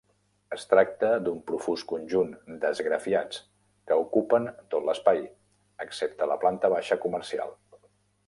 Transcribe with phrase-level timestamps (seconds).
[0.55, 2.31] Es tracta d'un profús conjunt
[2.63, 3.43] d'esgrafiats
[3.91, 5.23] que ocupen tot l'espai,
[5.87, 7.55] excepte la planta baixa comercial.